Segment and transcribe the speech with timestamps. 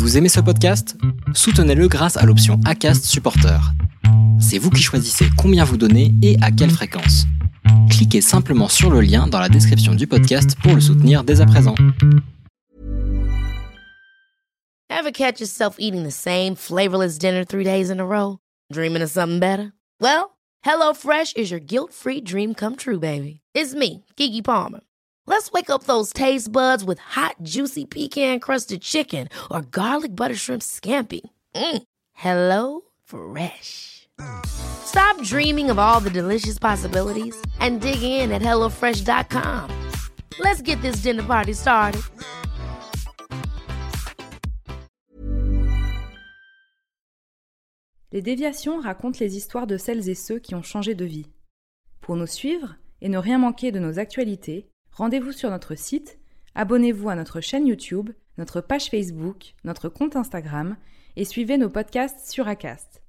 [0.00, 0.96] Vous aimez ce podcast?
[1.34, 3.60] Soutenez-le grâce à l'option ACAST Supporter.
[4.40, 7.26] C'est vous qui choisissez combien vous donnez et à quelle fréquence.
[7.90, 11.46] Cliquez simplement sur le lien dans la description du podcast pour le soutenir dès à
[11.46, 11.74] présent.
[14.88, 18.38] Ever catch yourself eating the same flavorless dinner three days in a row?
[18.72, 19.74] Dreaming of something better?
[20.00, 20.30] Well,
[20.64, 23.42] HelloFresh is your guilt-free dream come true, baby.
[23.54, 24.80] It's me, Kiki Palmer.
[25.30, 30.34] Let's wake up those taste buds with hot, juicy pecan crusted chicken or garlic butter
[30.34, 31.20] shrimp scampi.
[31.54, 31.82] Mm.
[32.14, 34.08] Hello Fresh.
[34.44, 39.70] Stop dreaming of all the delicious possibilities and dig in at HelloFresh.com.
[40.40, 42.02] Let's get this dinner party started.
[48.10, 51.30] Les déviations racontent les histoires de celles et ceux qui ont changé de vie.
[52.00, 56.18] Pour nous suivre et ne rien manquer de nos actualités, rendez-vous sur notre site,
[56.54, 60.76] abonnez-vous à notre chaîne YouTube, notre page Facebook, notre compte Instagram
[61.16, 63.02] et suivez nos podcasts sur Acast.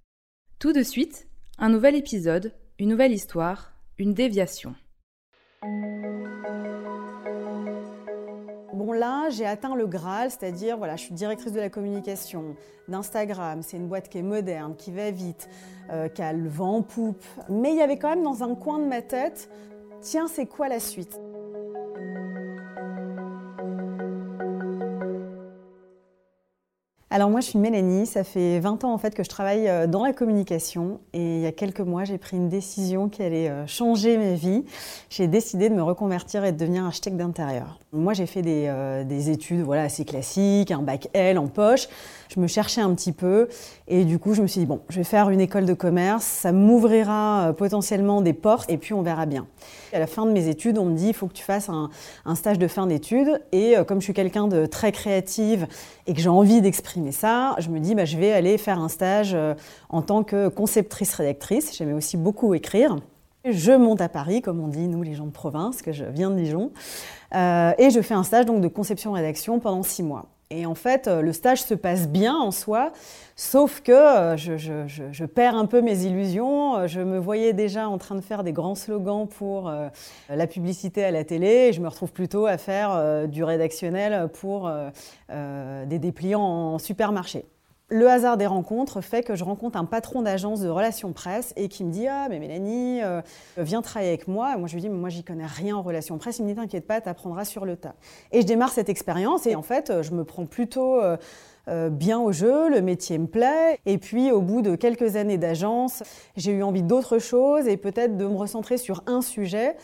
[0.59, 4.75] Tout de suite, un nouvel épisode, une nouvelle histoire, une déviation.
[8.73, 12.55] Bon là, j'ai atteint le Graal, c'est-à-dire voilà, je suis directrice de la communication
[12.87, 13.61] d'Instagram.
[13.61, 15.47] C'est une boîte qui est moderne, qui va vite,
[15.91, 17.23] euh, qui a le vent en poupe.
[17.49, 19.49] Mais il y avait quand même dans un coin de ma tête,
[20.01, 21.19] tiens, c'est quoi la suite?
[27.13, 29.85] Alors moi je suis Mélanie, ça fait 20 ans en fait que je travaille euh,
[29.85, 33.49] dans la communication et il y a quelques mois j'ai pris une décision qui allait
[33.49, 34.63] euh, changer ma vie.
[35.09, 37.79] J'ai décidé de me reconvertir et de devenir architecte d'intérieur.
[37.91, 41.89] Moi j'ai fait des, euh, des, études voilà, assez classiques, un bac L en poche.
[42.33, 43.49] Je me cherchais un petit peu
[43.89, 46.23] et du coup je me suis dit bon je vais faire une école de commerce,
[46.23, 49.47] ça m'ouvrira potentiellement des portes et puis on verra bien.
[49.91, 51.89] À la fin de mes études on me dit il faut que tu fasses un,
[52.23, 55.67] un stage de fin d'études et comme je suis quelqu'un de très créative
[56.11, 58.89] et que j'ai envie d'exprimer ça, je me dis, bah, je vais aller faire un
[58.89, 59.53] stage euh,
[59.87, 61.73] en tant que conceptrice-rédactrice.
[61.77, 62.97] J'aimais aussi beaucoup écrire.
[63.45, 66.29] Je monte à Paris, comme on dit, nous, les gens de province, que je viens
[66.29, 66.73] de Dijon,
[67.33, 70.25] euh, et je fais un stage donc, de conception-rédaction pendant six mois.
[70.51, 72.91] Et en fait, euh, le stage se passe bien en soi,
[73.35, 76.87] sauf que je, je, perds un peu mes illusions.
[76.87, 79.71] Je me voyais déjà en train de faire des grands slogans pour
[80.29, 84.69] la publicité à la télé, et je me retrouve plutôt à faire du rédactionnel pour
[85.29, 87.45] des dépliants en supermarché
[87.91, 91.67] le hasard des rencontres fait que je rencontre un patron d'agence de relations presse et
[91.67, 93.21] qui me dit Ah, mais Mélanie, euh,
[93.57, 94.57] viens travailler avec moi.
[94.57, 96.39] moi, je lui dis Mais moi, j'y connais rien en relations presse.
[96.39, 97.95] Il me dit T'inquiète pas, t'apprendras sur le tas.
[98.31, 100.99] Et je démarre cette expérience et en fait, je me prends plutôt.
[101.01, 101.17] Euh,
[101.67, 103.79] euh, bien au jeu, le métier me plaît.
[103.85, 106.01] Et puis, au bout de quelques années d'agence,
[106.35, 109.77] j'ai eu envie d'autre chose et peut-être de me recentrer sur un sujet.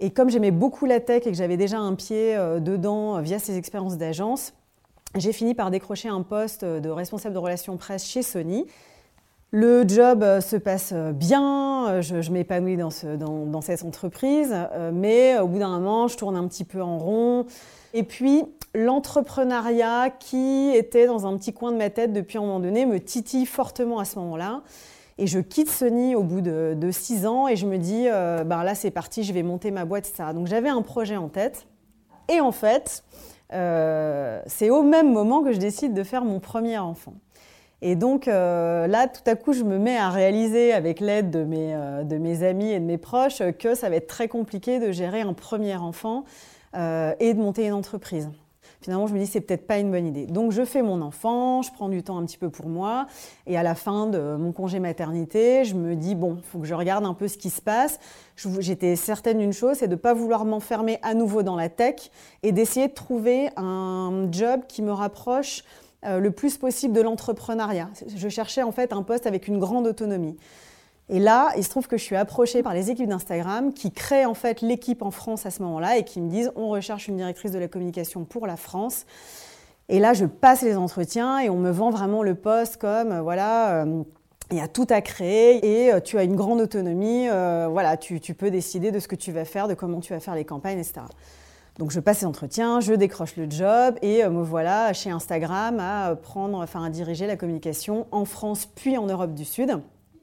[0.00, 3.56] Et comme j'aimais beaucoup la tech et que j'avais déjà un pied dedans via ces
[3.56, 4.54] expériences d'agence,
[5.16, 8.66] j'ai fini par décrocher un poste de responsable de relations presse chez Sony.
[9.52, 12.90] Le job euh, se passe euh, bien, euh, je, m'épanouis dans,
[13.60, 14.54] cette entreprise,
[14.92, 17.46] mais au bout d'un moment, je tourne un petit peu en rond.
[17.92, 18.44] Et puis,
[18.74, 23.00] l'entrepreneuriat qui était dans un petit coin de ma tête depuis un moment donné me
[23.00, 24.62] titille fortement à ce moment-là.
[25.18, 28.74] Et je quitte Sony au bout de, six ans et je me dis, ben là
[28.74, 30.30] c'est parti, je vais monter ma boîte, etc.
[30.32, 31.66] Donc j'avais un projet en tête.
[32.28, 36.78] Et en fait, euh, c'est au même moment que je décide de faire mon premier
[36.78, 37.14] enfant.
[37.82, 42.04] Et donc euh, là, tout à coup, je me mets à réaliser, avec l'aide euh,
[42.04, 45.22] de mes amis et de mes proches, que ça va être très compliqué de gérer
[45.22, 46.24] un premier enfant
[46.72, 48.30] et de monter une entreprise
[48.80, 50.26] finalement, je me dis c'est peut-être pas une bonne idée.
[50.26, 53.06] Donc, je fais mon enfant, je prends du temps un petit peu pour moi,
[53.46, 56.66] et à la fin de mon congé maternité, je me dis bon, il faut que
[56.66, 57.98] je regarde un peu ce qui se passe.
[58.58, 62.10] J'étais certaine d'une chose, c'est de ne pas vouloir m'enfermer à nouveau dans la tech
[62.42, 65.64] et d'essayer de trouver un job qui me rapproche
[66.06, 67.90] euh, le plus possible de l'entrepreneuriat.
[68.14, 70.38] Je cherchais en fait un poste avec une grande autonomie.
[71.12, 74.26] Et là, il se trouve que je suis approchée par les équipes d'Instagram qui créent
[74.26, 77.16] en fait l'équipe en France à ce moment-là et qui me disent on recherche une
[77.16, 79.06] directrice de la communication pour la France.
[79.88, 83.22] Et là, je passe les entretiens et on me vend vraiment le poste comme euh,
[83.22, 83.82] voilà.
[83.82, 84.02] Euh,
[84.52, 87.26] il y a tout à créer et euh, tu as une grande autonomie.
[87.28, 90.36] voilà, tu, peux décider de ce que tu vas faire, de comment tu vas faire
[90.36, 91.02] les campagnes, etc.
[91.78, 96.16] Donc je passe les entretiens, je décroche le job et me voilà chez Instagram à
[96.16, 99.80] prendre, enfin à diriger la communication en France puis en Europe du Sud.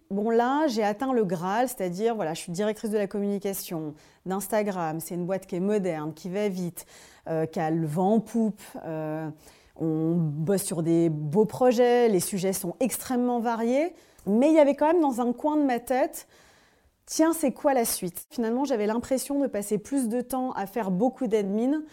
[0.09, 3.93] Bon là, j'ai atteint le Graal, c'est-à-dire voilà, je suis directrice de la communication
[4.25, 5.01] d'Instagram.
[5.01, 6.85] C'est une boîte qui est moderne, qui va vite,
[7.27, 8.61] euh, qui a le vent en poupe.
[8.85, 9.29] Euh,
[9.75, 13.93] on bosse sur des beaux projets, les sujets sont extrêmement variés,
[14.25, 16.27] mais il y avait quand même dans un coin de ma tête,
[17.05, 18.27] tiens, c'est quoi la suite?
[18.29, 21.83] Finalement, j'avais l'impression de passer plus de temps à faire beaucoup d'admin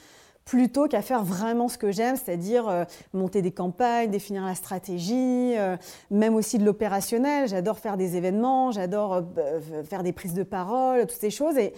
[0.45, 5.55] plutôt qu'à faire vraiment ce que j'aime, c'est-à-dire euh, monter des campagnes, définir la stratégie,
[5.57, 5.77] euh,
[6.11, 7.49] même aussi de l'opérationnel.
[7.49, 11.57] J'adore faire des événements, j'adore euh, faire des prises de parole, toutes ces choses.
[11.57, 11.73] Et,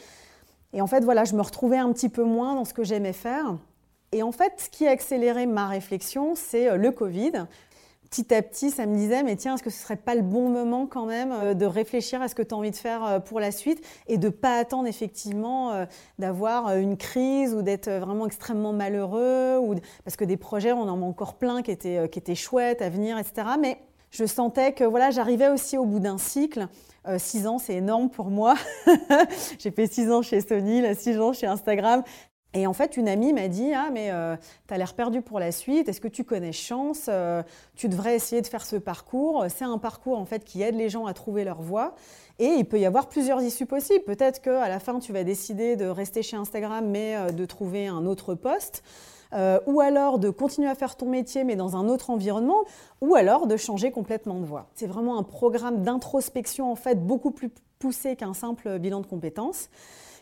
[0.72, 3.12] et en fait, voilà, je me retrouvais un petit peu moins dans ce que j'aimais
[3.12, 3.56] faire.
[4.12, 7.46] Et en fait, ce qui a accéléré ma réflexion, c'est le Covid
[8.11, 10.49] petit à petit, ça me disait, mais tiens, est-ce que ce serait pas le bon
[10.49, 13.19] moment quand même euh, de réfléchir à ce que tu as envie de faire euh,
[13.19, 15.87] pour la suite et de pas attendre effectivement euh,
[16.19, 19.75] d'avoir une crise ou d'être vraiment extrêmement malheureux ou
[20.05, 22.88] parce que des projets, on en a encore plein qui étaient, qui étaient chouettes à
[22.88, 23.49] venir, etc.
[23.61, 23.79] Mais
[24.11, 26.69] je sentais que voilà, j'arrivais aussi au bout d'un cycle.
[27.19, 28.55] six ans, c'est énorme pour moi.
[29.59, 32.02] J'ai fait six ans chez Sony, là, six ans chez Instagram.
[32.56, 34.35] Et en fait, une amie m'a dit Ah, mais euh,
[34.67, 37.43] tu as l'air perdu pour la suite, est-ce que tu connais Chance euh,
[37.76, 39.44] Tu devrais essayer de faire ce parcours.
[39.55, 41.94] C'est un parcours en fait qui aide les gens à trouver leur voie.
[42.38, 44.05] Et il peut y avoir plusieurs issues possibles.
[44.05, 47.88] Peut-être qu'à la fin, tu vas décider de rester chez Instagram, mais euh, de trouver
[47.88, 48.82] un autre poste.
[49.67, 52.64] ou alors de continuer à faire ton métier mais dans un autre environnement,
[53.02, 54.70] ou alors de changer complètement de voie.
[54.75, 59.69] C'est vraiment un programme d'introspection en fait beaucoup plus poussé qu'un simple bilan de compétences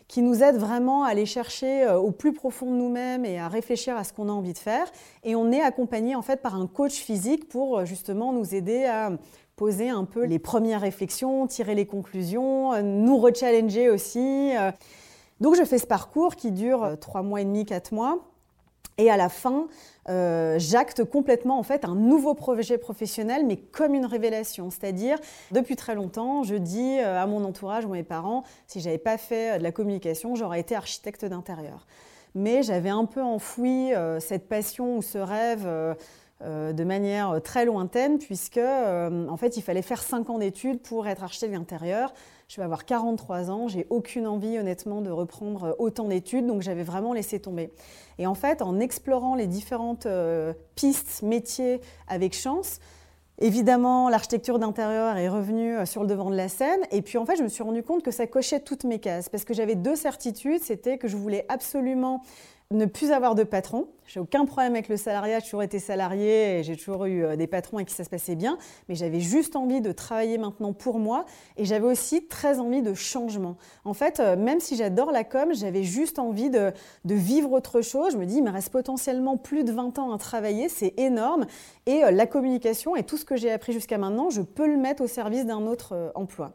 [0.07, 3.47] qui nous aide vraiment à aller chercher euh, au plus profond de nous-mêmes et à
[3.47, 4.91] réfléchir à ce qu'on a envie de faire.
[5.23, 8.85] Et on est accompagné en fait par un coach physique pour euh, justement nous aider
[8.85, 9.11] à
[9.55, 14.51] poser un peu les premières réflexions, tirer les conclusions, euh, nous rechallenger aussi.
[15.41, 18.34] Donc je fais ce parcours qui dure trois mois et demi, quatre mois.
[18.97, 19.67] Et à la fin,
[20.07, 24.69] euh, j'acte complètement en fait un nouveau projet professionnel, mais comme une révélation.
[24.69, 25.17] C'est-à-dire,
[25.51, 28.97] depuis très longtemps, je dis euh, à mon entourage ou à mes parents, si j'avais
[28.97, 31.85] pas fait euh, de la communication, j'aurais été architecte d'intérieur.
[32.35, 35.67] Mais j'avais un peu enfoui cette passion ou ce rêve.
[36.41, 41.23] de manière très lointaine, puisque en fait il fallait faire 5 ans d'études pour être
[41.23, 42.13] architecte d'intérieur.
[42.47, 46.61] Je vais avoir 43 ans, j'ai aucune envie honnêtement de reprendre euh, autant d'études, donc
[46.61, 47.71] j'avais vraiment laissé tomber.
[48.19, 52.79] Et en fait, en explorant les différentes euh, pistes, métiers avec chance,
[53.39, 56.79] Évidemment, l'architecture d'intérieur est revenue euh, sur le devant de la scène.
[56.91, 59.27] Et puis, en fait, je me suis rendu compte que ça cochait toutes mes cases.
[59.27, 60.61] Parce que j'avais deux certitudes.
[60.61, 62.21] C'était que je voulais absolument
[62.71, 63.87] ne plus avoir de patron.
[64.07, 67.35] J'ai aucun problème avec le salariat, j'ai toujours été salarié et j'ai toujours eu euh,
[67.35, 68.57] des patrons avec qui ça se passait bien,
[68.87, 71.25] mais j'avais juste envie de travailler maintenant pour moi
[71.57, 73.57] et j'avais aussi très envie de changement.
[73.83, 76.71] En fait, euh, même si j'adore la com, j'avais juste envie de,
[77.05, 78.13] vivre autre chose.
[78.13, 81.45] Je me dis, il me reste potentiellement plus de 20 ans à travailler, c'est énorme
[81.85, 84.77] et euh, la communication et tout ce que j'ai appris jusqu'à maintenant, je peux le
[84.77, 86.53] mettre au service d'un autre emploi.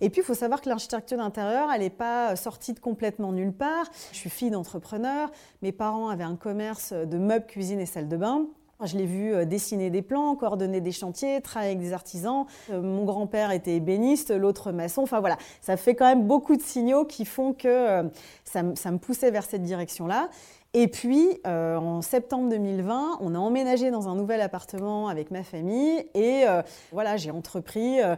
[0.00, 3.52] Et puis, il faut savoir que l'architecture d'intérieur, elle n'est pas sortie de complètement nulle
[3.52, 3.86] part.
[4.12, 5.30] Je suis fille d'entrepreneur.
[5.62, 8.46] Mes parents avaient un commerce de meubles, cuisine et salle de bain.
[8.82, 12.46] Je l'ai vu euh, dessiner des plans, coordonner des chantiers, travailler avec des artisans.
[12.70, 15.02] Euh, mon grand-père était ébéniste, l'autre maçon.
[15.02, 18.02] Enfin voilà, ça fait quand même beaucoup de signaux qui font que euh,
[18.44, 20.28] ça, ça me poussait vers cette direction-là.
[20.76, 25.44] Et puis, euh, en septembre 2020, on a emménagé dans un nouvel appartement avec ma
[25.44, 28.16] famille et euh, voilà, j'ai entrepris euh,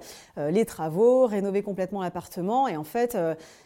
[0.50, 3.16] les travaux, rénové complètement l'appartement et en fait,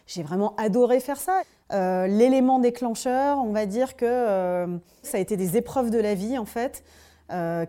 [0.09, 1.43] j'ai vraiment adoré faire ça.
[1.71, 4.67] L'élément déclencheur, on va dire que
[5.03, 6.83] ça a été des épreuves de la vie en fait,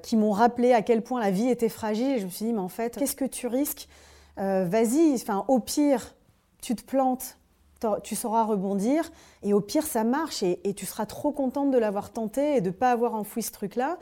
[0.01, 2.53] qui m'ont rappelé à quel point la vie était fragile et je me suis dit,
[2.53, 3.87] mais en fait, qu'est-ce que tu risques?
[4.37, 6.15] Vas-y, enfin, au pire,
[6.63, 7.37] tu te plantes,
[8.03, 9.11] tu sauras rebondir.
[9.43, 12.67] Et au pire, ça marche et, tu seras trop contente de l'avoir tenté et de
[12.67, 13.97] ne pas avoir enfoui ce truc-là.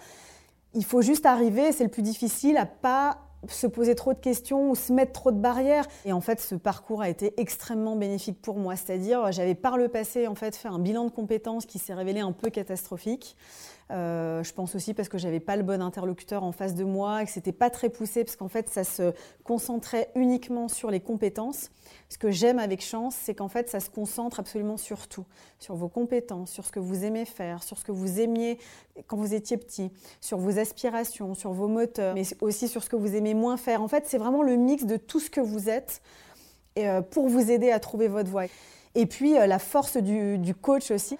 [0.73, 3.17] Il faut juste arriver, c'est le plus difficile, à pas
[3.47, 5.87] se poser trop de questions ou se mettre trop de barrières.
[6.05, 8.75] Et en fait, ce parcours a été extrêmement bénéfique pour moi.
[8.75, 12.19] C'est-à-dire, j'avais par le passé en fait fait un bilan de compétences qui s'est révélé
[12.19, 13.35] un peu catastrophique.
[13.91, 17.23] Euh, je pense aussi parce que j'avais pas le bon interlocuteur en face de moi
[17.23, 20.99] et que c'était pas très poussé parce qu'en fait ça se concentrait uniquement sur les
[20.99, 21.71] compétences.
[22.07, 25.25] Ce que j'aime avec Chance, c'est qu'en fait ça se concentre absolument sur tout,
[25.57, 28.59] sur vos compétences, sur ce que vous aimez faire, sur ce que vous aimiez
[29.07, 29.91] quand vous étiez petit,
[30.21, 33.81] sur vos aspirations, sur vos moteurs, mais aussi sur ce que vous aimez moins faire.
[33.81, 36.01] En fait, c'est vraiment le mix de tout ce que vous êtes
[36.77, 38.45] euh, pour vous aider à trouver votre voie.
[38.95, 41.17] Et puis euh, la force du, coach aussi.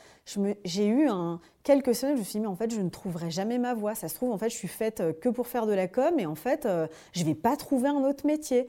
[0.63, 3.29] J'ai eu un, quelques semaines, je me suis dit, mais en fait, je ne trouverai
[3.29, 3.93] jamais ma voie.
[3.93, 6.17] Ça se trouve, en fait, je suis faite euh, que pour faire de la com
[6.17, 8.67] et en fait, euh, je ne vais pas trouver un autre métier.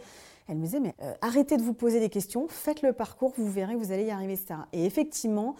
[0.49, 3.77] Elle me disait, mais arrêtez de vous poser des questions, faites le parcours, vous verrez,
[3.77, 4.57] vous allez y arriver, etc.
[4.73, 5.55] Et effectivement,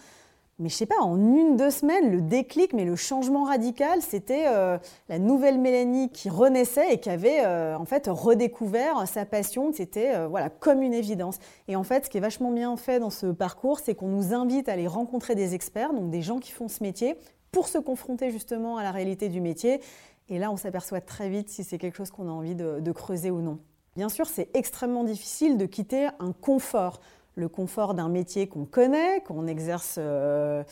[0.61, 4.45] mais je sais pas, en une, deux semaines, le déclic, mais le changement radical, c'était
[4.47, 4.77] euh,
[5.09, 9.71] la nouvelle Mélanie qui renaissait et qui avait euh, en fait redécouvert sa passion.
[9.73, 11.39] C'était euh, voilà comme une évidence.
[11.67, 14.33] Et en fait, ce qui est vachement bien fait dans ce parcours, c'est qu'on nous
[14.33, 17.17] invite à aller rencontrer des experts, donc des gens qui font ce métier,
[17.51, 19.81] pour se confronter justement à la réalité du métier.
[20.29, 22.91] Et là, on s'aperçoit très vite si c'est quelque chose qu'on a envie de, de
[22.91, 23.59] creuser ou non.
[23.97, 27.01] Bien sûr, c'est extrêmement difficile de quitter un confort
[27.35, 30.63] le confort d'un métier qu'on connaît, qu'on exerce euh,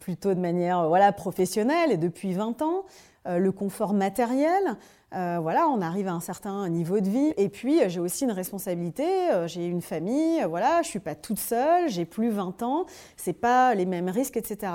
[0.00, 2.84] plutôt de manière voilà, professionnelle et depuis 20 ans.
[3.26, 4.76] le confort matériel,
[5.10, 7.32] voilà, on arrive à un certain niveau de vie.
[7.36, 9.04] Et puis, j'ai aussi une responsabilité.
[9.46, 10.44] j'ai une famille.
[10.48, 11.88] voilà, je suis pas toute seule.
[11.88, 12.86] J'ai plus 20 ans.
[13.16, 14.72] C'est pas les mêmes risques, etc.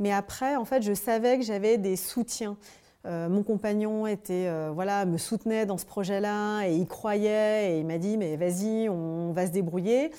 [0.00, 2.56] Mais après, en fait, je savais que j'avais des soutiens.
[3.04, 7.80] Euh, mon compagnon était, euh, voilà, me soutenait dans ce projet-là et il croyait et
[7.80, 10.12] il m'a dit mais vas-y, on va se débrouiller.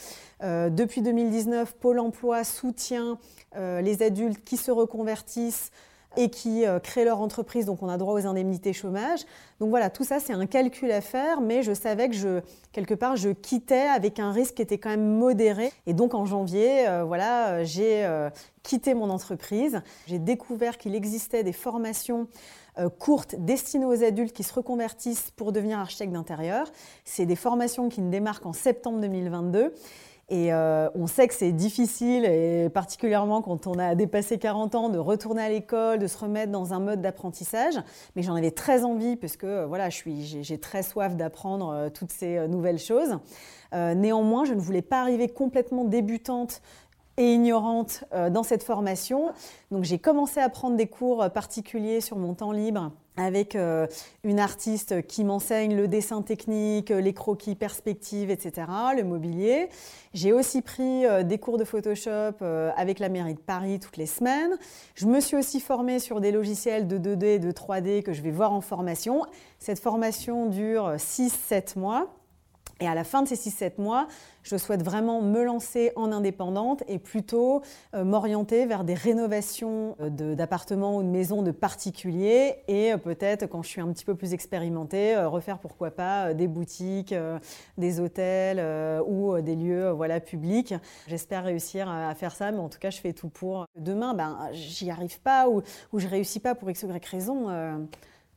[0.43, 3.17] Euh, depuis 2019, Pôle Emploi soutient
[3.55, 5.69] les adultes qui se reconvertissent
[6.17, 9.19] et qui créent leur entreprise, donc on a droit aux indemnités chômage.
[9.59, 12.95] Donc voilà, tout ça c'est un calcul à faire, mais je savais que je, quelque
[12.95, 15.71] part, je quittais avec un risque qui était quand même modéré.
[15.85, 18.07] Et donc en janvier, voilà, j'ai
[18.63, 19.83] quitté mon entreprise.
[20.07, 22.27] J'ai découvert qu'il existait des formations
[22.79, 26.67] euh, courtes destinées aux adultes qui se reconvertissent pour devenir architecte d'intérieur.
[27.05, 29.73] C'est des formations qui ne démarrent qu'en septembre 2022.
[30.29, 34.89] Et euh, on sait que c'est difficile, et particulièrement quand on a dépassé 40 ans,
[34.89, 37.75] de retourner à l'école, de se remettre dans un mode d'apprentissage.
[38.15, 42.47] Mais j'en avais très envie, parce que euh, voilà, j'ai très soif d'apprendre toutes ces
[42.47, 43.19] nouvelles choses.
[43.73, 46.61] néanmoins, je ne voulais pas arriver complètement débutante
[47.17, 49.31] et ignorante euh, dans cette formation.
[49.71, 53.85] Donc j'ai commencé à prendre des cours particuliers sur mon temps libre avec euh,
[54.23, 58.65] une artiste qui m'enseigne le dessin technique, les croquis, perspectives, etc.,
[58.97, 59.69] le mobilier.
[60.15, 62.43] J'ai aussi pris euh, des cours de Photoshop
[62.75, 64.57] avec la mairie de Paris toutes les semaines.
[64.95, 68.23] Je me suis aussi formée sur des logiciels de 2D et de 3D que je
[68.23, 69.21] vais voir en formation.
[69.59, 72.07] Cette formation dure 6-7 mois.
[72.79, 74.07] Et à la fin de ces 6-7 mois,
[74.41, 77.61] je souhaite vraiment me lancer en indépendante et plutôt
[77.93, 83.47] euh, m'orienter vers des rénovations euh, d'appartements ou de maisons de particuliers et euh, peut-être
[83.47, 87.13] quand je suis un petit peu plus expérimentée, refaire pourquoi pas des boutiques,
[87.77, 88.61] des hôtels
[89.07, 90.73] ou des lieux voilà, publics.
[91.07, 93.65] J'espère réussir à faire ça, mais en tout cas, je fais tout pour.
[93.75, 95.61] Demain, ben, j'y arrive pas ou,
[95.91, 97.87] ou je réussis pas pour X ou Y raison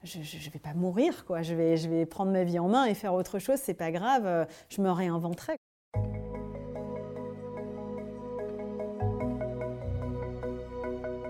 [0.06, 1.42] je ne vais pas mourir, quoi.
[1.42, 3.90] Je vais, je vais prendre ma vie en main et faire autre chose, c'est pas
[3.90, 5.56] grave, euh, je me réinventerai.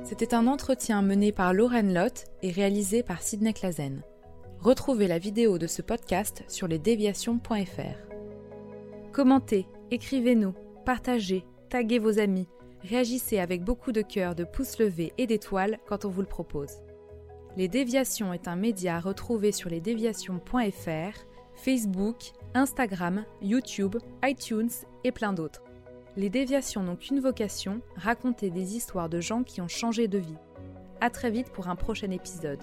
[0.04, 4.02] C'était un entretien mené par Lauren Lott et réalisé par Sidney Clazen.
[4.60, 8.06] Retrouvez la vidéo de ce podcast sur lesdéviations.fr.
[9.12, 10.54] Commentez, écrivez-nous,
[10.84, 12.48] partagez, taguez vos amis,
[12.82, 16.85] réagissez avec beaucoup de cœur, de pouces levés et d'étoiles quand on vous le propose.
[17.56, 21.18] Les Déviations est un média retrouvé sur lesdéviations.fr,
[21.54, 22.16] Facebook,
[22.52, 24.68] Instagram, YouTube, iTunes
[25.04, 25.62] et plein d'autres.
[26.18, 30.36] Les Déviations n'ont qu'une vocation, raconter des histoires de gens qui ont changé de vie.
[31.00, 32.62] A très vite pour un prochain épisode.